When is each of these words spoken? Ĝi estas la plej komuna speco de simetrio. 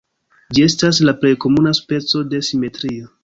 Ĝi 0.57 0.63
estas 0.67 1.01
la 1.09 1.13
plej 1.19 1.33
komuna 1.45 1.75
speco 1.81 2.23
de 2.33 2.41
simetrio. 2.51 3.15